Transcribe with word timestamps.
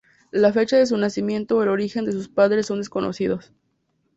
La 0.31 0.51
fecha 0.51 0.77
de 0.77 0.85
su 0.87 0.97
nacimiento 0.97 1.55
o 1.57 1.61
el 1.61 1.69
origen 1.69 2.05
de 2.05 2.11
sus 2.11 2.27
padres 2.27 2.65
son 2.65 2.79
desconocidos. 2.79 3.51